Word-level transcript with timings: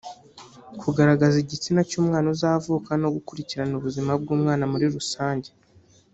kugaragaza 0.81 1.35
igitsina 1.43 1.81
cy’umwana 1.89 2.27
uzavuka 2.35 2.91
no 3.01 3.09
gukurikirana 3.15 3.73
ubuzima 3.79 4.11
bw’umwana 4.21 4.63
muri 4.71 4.85
rusange 4.95 5.49